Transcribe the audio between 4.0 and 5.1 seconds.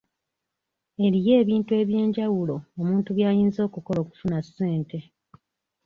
okufuna ssente.